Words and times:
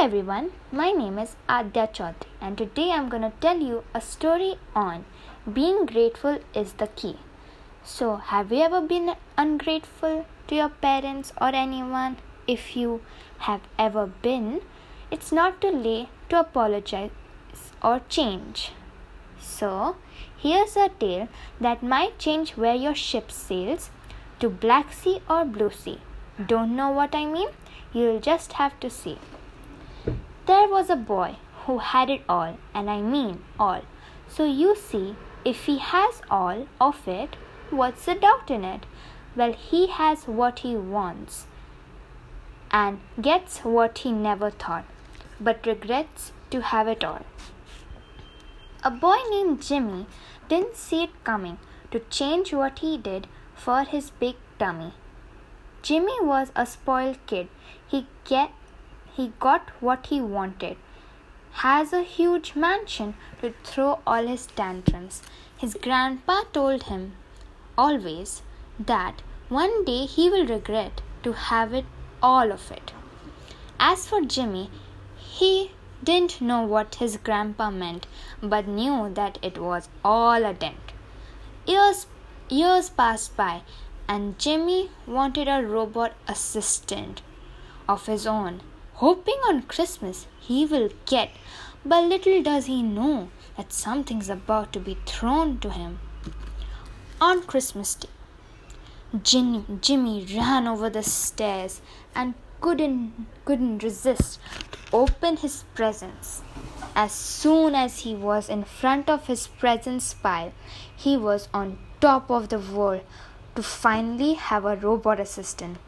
everyone, 0.00 0.52
my 0.70 0.92
name 0.92 1.18
is 1.18 1.34
Adya 1.48 1.92
Chaudhary 1.92 2.28
and 2.40 2.56
today 2.56 2.92
I'm 2.92 3.08
going 3.08 3.22
to 3.22 3.32
tell 3.40 3.58
you 3.58 3.82
a 3.92 4.00
story 4.00 4.54
on 4.72 5.04
being 5.52 5.86
grateful 5.86 6.38
is 6.54 6.74
the 6.74 6.86
key. 6.86 7.16
So, 7.82 8.14
have 8.14 8.52
you 8.52 8.60
ever 8.60 8.80
been 8.80 9.16
ungrateful 9.36 10.24
to 10.46 10.54
your 10.54 10.68
parents 10.68 11.32
or 11.40 11.48
anyone? 11.48 12.18
If 12.46 12.76
you 12.76 13.00
have 13.38 13.62
ever 13.76 14.06
been, 14.06 14.60
it's 15.10 15.32
not 15.32 15.60
too 15.60 15.72
late 15.72 16.06
to 16.28 16.38
apologize 16.40 17.10
or 17.82 18.00
change. 18.08 18.70
So, 19.40 19.96
here's 20.36 20.76
a 20.76 20.90
tale 20.90 21.28
that 21.60 21.82
might 21.82 22.20
change 22.20 22.52
where 22.52 22.76
your 22.76 22.94
ship 22.94 23.32
sails 23.32 23.90
to 24.38 24.48
Black 24.48 24.92
Sea 24.92 25.18
or 25.28 25.44
Blue 25.44 25.72
Sea. 25.72 25.98
Don't 26.46 26.76
know 26.76 26.90
what 26.90 27.16
I 27.16 27.24
mean? 27.24 27.48
You'll 27.92 28.20
just 28.20 28.52
have 28.52 28.78
to 28.78 28.88
see. 28.88 29.18
There 30.48 30.66
was 30.66 30.88
a 30.88 30.96
boy 30.96 31.36
who 31.66 31.76
had 31.76 32.08
it 32.08 32.22
all, 32.26 32.56
and 32.74 32.88
I 32.88 33.02
mean 33.02 33.42
all. 33.60 33.82
So 34.28 34.44
you 34.44 34.74
see, 34.74 35.14
if 35.44 35.66
he 35.66 35.76
has 35.76 36.22
all 36.30 36.66
of 36.80 37.06
it, 37.06 37.36
what's 37.68 38.06
the 38.06 38.14
doubt 38.14 38.50
in 38.50 38.64
it? 38.64 38.86
Well, 39.36 39.52
he 39.52 39.88
has 39.88 40.26
what 40.26 40.60
he 40.60 40.74
wants 40.74 41.46
and 42.70 43.00
gets 43.20 43.58
what 43.58 43.98
he 43.98 44.12
never 44.12 44.50
thought, 44.50 44.86
but 45.38 45.66
regrets 45.66 46.32
to 46.50 46.62
have 46.62 46.88
it 46.88 47.04
all. 47.04 47.26
A 48.82 48.90
boy 48.90 49.18
named 49.30 49.60
Jimmy 49.60 50.06
didn't 50.48 50.76
see 50.76 51.02
it 51.04 51.24
coming 51.24 51.58
to 51.90 52.00
change 52.08 52.54
what 52.54 52.78
he 52.78 52.96
did 52.96 53.26
for 53.54 53.82
his 53.82 54.10
big 54.10 54.36
tummy. 54.58 54.92
Jimmy 55.82 56.18
was 56.22 56.52
a 56.56 56.64
spoiled 56.64 57.18
kid. 57.26 57.48
He 57.86 58.06
get 58.24 58.50
he 59.18 59.32
got 59.40 59.70
what 59.80 60.06
he 60.06 60.20
wanted. 60.20 60.76
Has 61.62 61.92
a 61.92 62.02
huge 62.02 62.54
mansion 62.54 63.14
to 63.40 63.52
throw 63.64 63.98
all 64.06 64.28
his 64.32 64.46
tantrums. 64.46 65.22
His 65.56 65.74
grandpa 65.86 66.42
told 66.52 66.84
him 66.84 67.16
always 67.76 68.42
that 68.78 69.22
one 69.48 69.84
day 69.84 70.06
he 70.06 70.30
will 70.30 70.46
regret 70.46 71.02
to 71.24 71.32
have 71.32 71.74
it 71.74 71.84
all 72.22 72.52
of 72.52 72.70
it. 72.70 72.92
As 73.80 74.06
for 74.06 74.20
Jimmy, 74.20 74.70
he 75.16 75.72
didn't 76.04 76.40
know 76.40 76.62
what 76.62 77.02
his 77.02 77.16
grandpa 77.16 77.70
meant, 77.72 78.06
but 78.40 78.68
knew 78.68 79.10
that 79.14 79.38
it 79.42 79.58
was 79.58 79.88
all 80.04 80.44
a 80.44 80.54
dent. 80.54 80.92
Years, 81.66 82.06
years 82.48 82.88
passed 82.88 83.36
by, 83.36 83.62
and 84.06 84.38
Jimmy 84.38 84.90
wanted 85.08 85.48
a 85.48 85.62
robot 85.66 86.12
assistant 86.28 87.22
of 87.88 88.06
his 88.06 88.26
own 88.26 88.60
hoping 89.00 89.40
on 89.48 89.62
Christmas 89.62 90.26
he 90.40 90.66
will 90.66 90.88
get, 91.06 91.30
but 91.84 92.04
little 92.04 92.42
does 92.42 92.66
he 92.66 92.82
know 92.82 93.28
that 93.56 93.72
something's 93.72 94.28
about 94.28 94.72
to 94.72 94.80
be 94.80 94.96
thrown 95.06 95.58
to 95.60 95.70
him. 95.70 96.00
On 97.20 97.42
Christmas 97.42 97.94
Day, 97.94 98.08
Jimmy, 99.22 99.64
Jimmy 99.80 100.26
ran 100.34 100.66
over 100.66 100.90
the 100.90 101.02
stairs 101.02 101.80
and 102.14 102.34
couldn't 102.60 103.26
couldn't 103.44 103.84
resist 103.84 104.40
to 104.72 104.78
open 104.92 105.36
his 105.36 105.64
presents. 105.74 106.42
As 106.94 107.12
soon 107.12 107.76
as 107.76 108.00
he 108.00 108.14
was 108.14 108.48
in 108.48 108.64
front 108.64 109.08
of 109.08 109.28
his 109.28 109.46
presents 109.46 110.12
pile, 110.14 110.52
he 111.04 111.16
was 111.16 111.48
on 111.54 111.78
top 112.00 112.30
of 112.30 112.48
the 112.48 112.58
world 112.58 113.02
to 113.54 113.62
finally 113.62 114.34
have 114.34 114.64
a 114.64 114.76
robot 114.76 115.20
assistant. 115.20 115.78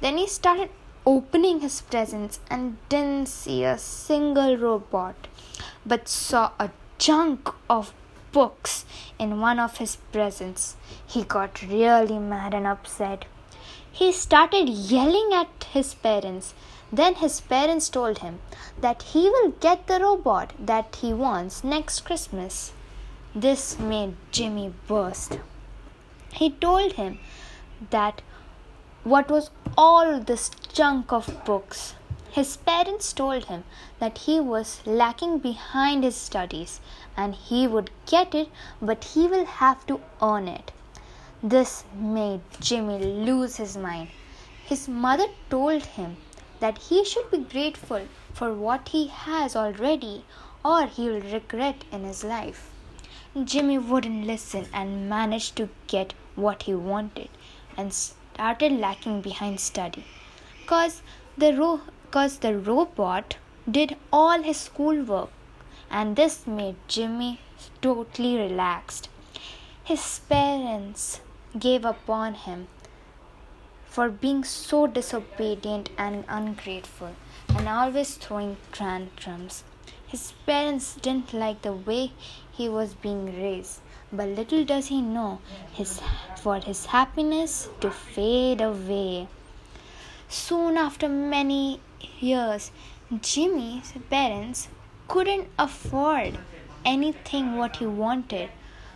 Then 0.00 0.16
he 0.16 0.26
started 0.26 0.70
opening 1.06 1.60
his 1.60 1.80
presents 1.82 2.40
and 2.50 2.76
didn't 2.88 3.28
see 3.28 3.64
a 3.64 3.78
single 3.78 4.56
robot, 4.56 5.28
but 5.84 6.08
saw 6.08 6.52
a 6.58 6.70
chunk 6.98 7.50
of 7.68 7.92
books 8.32 8.84
in 9.18 9.40
one 9.40 9.58
of 9.58 9.76
his 9.78 9.96
presents. 10.12 10.76
He 11.06 11.22
got 11.22 11.62
really 11.62 12.18
mad 12.18 12.54
and 12.54 12.66
upset. 12.66 13.26
He 13.92 14.10
started 14.12 14.68
yelling 14.68 15.30
at 15.32 15.66
his 15.72 15.94
parents. 15.94 16.54
Then 16.92 17.16
his 17.16 17.40
parents 17.40 17.88
told 17.88 18.18
him 18.18 18.40
that 18.80 19.02
he 19.02 19.28
will 19.28 19.50
get 19.60 19.86
the 19.86 20.00
robot 20.00 20.52
that 20.58 20.96
he 20.96 21.12
wants 21.12 21.62
next 21.64 22.00
Christmas. 22.00 22.72
This 23.34 23.78
made 23.78 24.16
Jimmy 24.30 24.72
burst. 24.86 25.38
He 26.32 26.50
told 26.50 26.92
him 26.92 27.18
that 27.90 28.22
what 29.04 29.30
was 29.30 29.50
all 29.76 30.18
this 30.18 30.50
chunk 30.72 31.12
of 31.12 31.44
books? 31.44 31.94
His 32.30 32.56
parents 32.56 33.12
told 33.12 33.44
him 33.44 33.64
that 33.98 34.16
he 34.18 34.40
was 34.40 34.80
lacking 34.86 35.40
behind 35.40 36.02
his 36.02 36.16
studies 36.16 36.80
and 37.14 37.34
he 37.34 37.68
would 37.68 37.90
get 38.06 38.34
it, 38.34 38.48
but 38.80 39.04
he 39.04 39.26
will 39.26 39.44
have 39.44 39.86
to 39.88 40.00
earn 40.22 40.48
it. 40.48 40.72
This 41.42 41.84
made 41.94 42.40
Jimmy 42.60 42.98
lose 42.98 43.56
his 43.56 43.76
mind. 43.76 44.08
His 44.64 44.88
mother 44.88 45.26
told 45.50 45.82
him 45.82 46.16
that 46.60 46.78
he 46.78 47.04
should 47.04 47.30
be 47.30 47.38
grateful 47.38 48.08
for 48.32 48.54
what 48.54 48.88
he 48.88 49.08
has 49.08 49.54
already 49.54 50.24
or 50.64 50.86
he 50.86 51.10
will 51.10 51.20
regret 51.20 51.84
in 51.92 52.04
his 52.04 52.24
life. 52.24 52.70
Jimmy 53.44 53.76
wouldn't 53.76 54.26
listen 54.26 54.66
and 54.72 55.10
managed 55.10 55.56
to 55.56 55.68
get 55.88 56.14
what 56.36 56.62
he 56.62 56.74
wanted 56.74 57.28
and 57.76 57.92
started 58.34 58.72
lacking 58.72 59.20
behind 59.20 59.60
study 59.60 60.04
cause 60.66 61.02
the 61.36 61.52
ro- 61.54 61.80
cause 62.10 62.38
the 62.38 62.52
robot 62.58 63.36
did 63.70 63.96
all 64.12 64.42
his 64.42 64.60
schoolwork 64.68 65.30
and 65.90 66.16
this 66.16 66.46
made 66.46 66.76
Jimmy 66.88 67.40
totally 67.80 68.36
relaxed. 68.36 69.08
His 69.82 70.20
parents 70.28 71.20
gave 71.58 71.84
up 71.84 72.08
on 72.08 72.34
him 72.34 72.68
for 73.86 74.08
being 74.08 74.42
so 74.44 74.86
disobedient 74.86 75.90
and 75.96 76.24
ungrateful 76.28 77.14
and 77.48 77.68
always 77.68 78.16
throwing 78.16 78.56
tantrums. 78.72 79.62
His 80.06 80.32
parents 80.46 80.94
didn't 80.94 81.32
like 81.32 81.62
the 81.62 81.72
way 81.72 82.12
he 82.52 82.68
was 82.68 82.94
being 82.94 83.26
raised 83.26 83.80
but 84.16 84.28
little 84.28 84.64
does 84.64 84.86
he 84.86 85.00
know 85.02 85.40
his, 85.72 86.00
for 86.36 86.58
his 86.60 86.86
happiness 86.86 87.68
to 87.80 87.90
fade 87.90 88.60
away. 88.60 89.26
Soon 90.28 90.76
after 90.76 91.08
many 91.08 91.80
years, 92.20 92.70
Jimmy's 93.20 93.92
parents 94.10 94.68
couldn't 95.08 95.48
afford 95.58 96.38
anything 96.84 97.56
what 97.56 97.76
he 97.76 97.86
wanted 97.86 98.50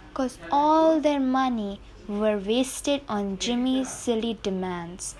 because 0.09 0.39
all 0.51 1.01
their 1.01 1.21
money 1.21 1.81
were 2.07 2.39
wasted 2.39 3.03
on 3.09 3.39
Jimmy's 3.39 3.91
silly 3.91 4.39
demands 4.43 5.15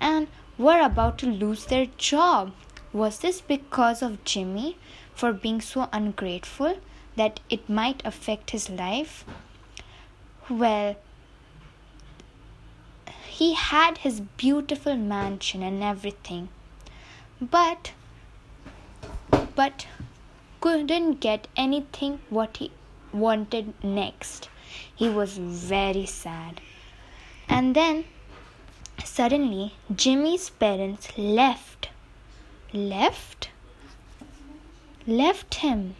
and 0.00 0.28
were 0.58 0.80
about 0.80 1.18
to 1.18 1.26
lose 1.26 1.66
their 1.66 1.86
job. 1.96 2.52
Was 2.92 3.18
this 3.18 3.40
because 3.40 4.02
of 4.02 4.22
Jimmy 4.24 4.76
for 5.14 5.32
being 5.32 5.60
so 5.60 5.88
ungrateful 5.92 6.78
that 7.16 7.40
it 7.48 7.68
might 7.68 8.04
affect 8.04 8.50
his 8.50 8.68
life? 8.68 9.24
Well, 10.48 10.96
he 13.28 13.54
had 13.54 13.98
his 13.98 14.20
beautiful 14.20 14.96
mansion 14.96 15.62
and 15.62 15.82
everything, 15.82 16.48
but 17.40 17.92
but 19.54 19.86
couldn't 20.60 21.20
get 21.20 21.46
anything 21.56 22.20
what 22.30 22.56
he 22.58 22.70
wanted 23.12 23.72
next. 23.82 24.48
He 24.94 25.08
was 25.08 25.38
very 25.38 26.06
sad. 26.06 26.60
And 27.48 27.76
then 27.76 28.04
suddenly 29.04 29.74
Jimmy's 29.94 30.50
parents 30.50 31.16
left. 31.16 31.90
Left? 32.72 33.48
Left 35.06 35.56
him. 35.56 35.96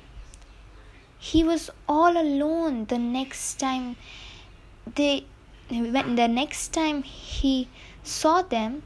He 1.18 1.44
was 1.44 1.68
all 1.86 2.16
alone 2.16 2.86
the 2.86 2.98
next 2.98 3.60
time 3.60 3.96
they 4.86 5.26
when 5.68 6.14
the 6.16 6.26
next 6.26 6.68
time 6.68 7.02
he 7.02 7.68
saw 8.02 8.40
them 8.40 8.82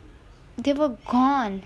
they 0.57 0.73
were 0.73 0.97
gone. 1.07 1.63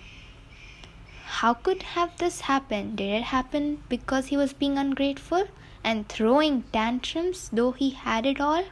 How 1.24 1.54
could 1.54 1.82
have 1.82 2.18
this 2.18 2.42
happened? 2.42 2.96
Did 2.96 3.20
it 3.20 3.22
happen 3.24 3.82
because 3.88 4.26
he 4.26 4.36
was 4.36 4.52
being 4.52 4.76
ungrateful 4.76 5.48
and 5.82 6.06
throwing 6.06 6.64
tantrums 6.74 7.48
though 7.50 7.72
he 7.72 7.90
had 7.90 8.26
it 8.26 8.38
all? 8.38 8.64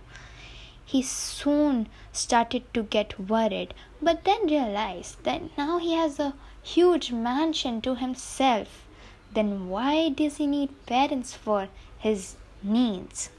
He 0.84 1.00
soon 1.00 1.88
started 2.12 2.72
to 2.74 2.82
get 2.82 3.18
worried 3.18 3.72
but 4.02 4.24
then 4.24 4.46
realized 4.46 5.24
that 5.24 5.56
now 5.56 5.78
he 5.78 5.94
has 5.94 6.18
a 6.18 6.34
huge 6.62 7.12
mansion 7.12 7.80
to 7.80 7.94
himself 7.94 8.86
then 9.32 9.68
why 9.68 10.08
does 10.08 10.36
he 10.36 10.46
need 10.46 10.70
parents 10.86 11.34
for 11.34 11.68
his 11.98 12.36
needs 12.62 13.30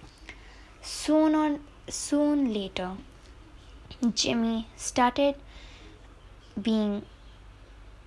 soon 0.82 1.36
on 1.36 1.60
soon 1.88 2.54
later, 2.54 2.92
Jimmy 4.16 4.68
started 4.76 5.36
being 6.60 7.04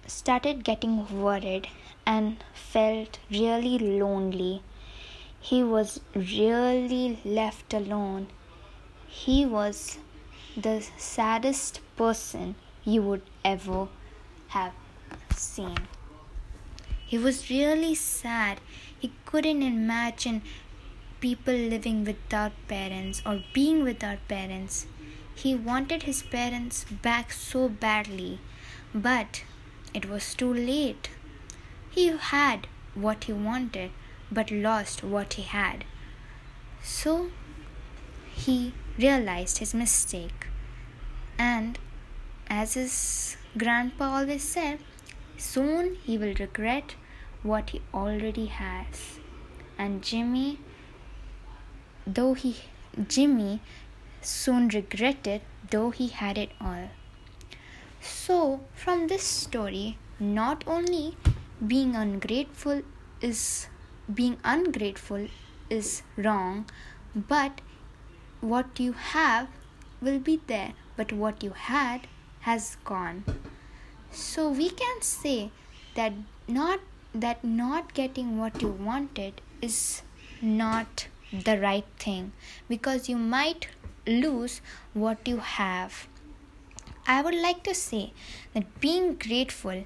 started 0.07 0.65
getting 0.65 1.23
worried 1.23 1.69
and 2.05 2.43
felt 2.53 3.19
really 3.31 3.79
lonely. 3.79 4.63
He 5.41 5.63
was 5.63 6.01
really 6.15 7.19
left 7.25 7.73
alone. 7.73 8.29
He 9.07 9.45
was 9.47 9.99
the 10.57 10.85
saddest 10.97 11.81
person 11.97 12.55
you 12.85 13.03
would 13.03 13.23
ever 13.45 13.89
have 14.49 14.73
seen. 15.37 15.77
He 17.07 17.19
was 17.19 17.51
really 17.51 17.95
sad. 17.95 18.61
He 18.99 19.13
couldn't 19.27 19.63
imagine 19.63 20.43
people 21.21 21.55
living 21.55 22.05
without 22.05 22.53
parents 22.69 23.23
or 23.25 23.43
being 23.53 23.83
without 23.85 24.27
parents. 24.29 24.87
He 25.35 25.55
wanted 25.55 26.05
his 26.05 26.23
parents 26.23 26.85
back 26.85 27.33
so 27.33 27.69
badly, 27.69 28.39
but 28.95 29.43
it 29.93 30.09
was 30.09 30.35
too 30.35 30.53
late. 30.53 31.11
He 31.91 32.09
had 32.09 32.67
what 32.95 33.25
he 33.25 33.33
wanted, 33.33 33.91
but 34.31 34.51
lost 34.51 35.03
what 35.03 35.35
he 35.35 35.43
had. 35.43 35.85
So 36.83 37.31
he 38.35 38.75
realized 38.99 39.59
his 39.59 39.75
mistake. 39.75 40.47
And 41.39 41.79
as 42.49 42.75
his 42.75 43.37
grandpa 43.57 44.17
always 44.17 44.43
said, 44.43 44.79
soon 45.37 45.97
he 46.05 46.17
will 46.19 46.35
regret 46.35 46.95
what 47.43 47.71
he 47.71 47.83
already 47.93 48.47
has. 48.47 49.19
And 49.79 50.03
Jimmy 50.03 50.59
though 52.07 52.35
he 52.35 52.57
Jimmy 53.09 53.61
soon 54.21 54.69
regretted 54.69 55.43
though 55.71 55.91
he 55.91 56.09
had 56.09 56.39
it 56.39 56.51
all. 56.61 56.91
So 58.01 58.61
from 58.75 59.07
this 59.09 59.23
story, 59.23 59.99
not 60.21 60.65
only 60.67 61.17
being 61.67 61.97
ungrateful 61.97 62.83
is 63.21 63.69
being 64.13 64.37
ungrateful 64.45 65.29
is 65.71 66.03
wrong, 66.17 66.67
but 67.15 67.61
what 68.41 68.79
you 68.79 68.93
have 68.93 69.49
will 70.01 70.19
be 70.19 70.41
there, 70.47 70.75
but 70.97 71.13
what 71.13 71.43
you 71.43 71.51
had 71.51 72.07
has 72.41 72.77
gone. 72.85 73.25
So 74.15 74.49
we 74.49 74.71
can 74.71 75.03
say 75.03 75.51
that 75.97 76.13
not 76.47 76.81
that 77.13 77.43
not 77.43 77.95
getting 77.95 78.39
what 78.39 78.63
you 78.63 78.69
wanted 78.69 79.41
is 79.61 80.03
not 80.41 81.09
the 81.33 81.59
right 81.59 81.85
thing 81.99 82.31
because 82.69 83.09
you 83.09 83.17
might 83.17 83.67
lose 84.07 84.61
what 84.93 85.27
you 85.27 85.39
have. 85.39 86.07
I 87.09 87.23
would 87.23 87.35
like 87.35 87.65
to 87.65 87.75
say 87.75 88.13
that 88.53 88.81
being 88.81 89.15
grateful 89.17 89.85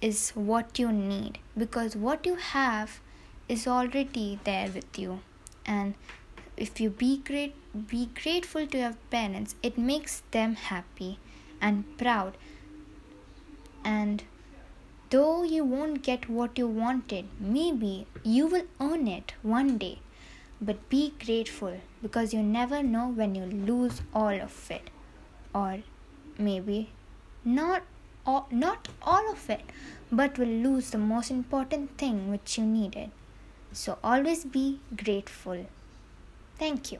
is 0.00 0.30
what 0.30 0.78
you 0.78 0.90
need 0.90 1.38
because 1.56 1.94
what 1.94 2.24
you 2.24 2.36
have 2.36 3.00
is 3.48 3.66
already 3.66 4.38
there 4.44 4.70
with 4.70 4.98
you 4.98 5.20
and 5.66 5.94
if 6.56 6.80
you 6.80 6.90
be 6.90 7.18
great 7.18 7.54
be 7.88 8.08
grateful 8.22 8.66
to 8.66 8.78
your 8.78 8.94
parents 9.10 9.54
it 9.62 9.76
makes 9.76 10.22
them 10.30 10.54
happy 10.54 11.18
and 11.60 11.84
proud 11.98 12.36
and 13.88 14.22
though 15.10 15.42
you 15.54 15.64
won't 15.64 16.02
get 16.08 16.28
what 16.38 16.58
you 16.60 16.66
wanted 16.80 17.28
maybe 17.56 17.92
you 18.36 18.46
will 18.46 18.66
earn 18.80 19.08
it 19.08 19.32
one 19.42 19.78
day. 19.78 19.98
But 20.60 20.88
be 20.88 21.14
grateful 21.24 21.80
because 22.02 22.34
you 22.34 22.42
never 22.42 22.82
know 22.82 23.06
when 23.08 23.34
you 23.34 23.44
lose 23.44 24.02
all 24.12 24.40
of 24.46 24.70
it. 24.70 24.90
Or 25.54 25.78
maybe 26.36 26.90
not 27.44 27.82
all, 28.26 28.46
not 28.50 28.88
all 29.02 29.32
of 29.32 29.48
it 29.48 29.62
but 30.10 30.38
will 30.38 30.56
lose 30.68 30.90
the 30.90 30.98
most 30.98 31.30
important 31.30 31.96
thing 31.96 32.30
which 32.30 32.58
you 32.58 32.64
needed. 32.64 33.10
So 33.72 33.98
always 34.02 34.44
be 34.44 34.80
grateful. 35.04 35.66
Thank 36.58 36.92
you 36.92 36.98